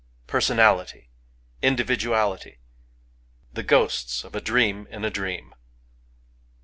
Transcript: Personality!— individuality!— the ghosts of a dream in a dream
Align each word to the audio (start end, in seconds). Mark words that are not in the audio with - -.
Personality!— 0.25 1.11
individuality!— 1.69 2.57
the 3.53 3.61
ghosts 3.61 4.23
of 4.23 4.33
a 4.33 4.41
dream 4.41 4.87
in 4.89 5.05
a 5.05 5.11
dream 5.11 5.53